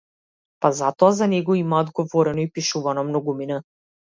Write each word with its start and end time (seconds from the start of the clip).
Па 0.65 0.71
затоа 0.77 1.09
за 1.17 1.27
него 1.35 1.57
имаат 1.61 1.93
говорено 1.99 2.45
и 2.45 2.49
пишувано 2.57 3.07
многумина. 3.13 3.63